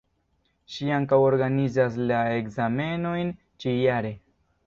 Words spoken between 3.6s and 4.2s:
ĉi jare.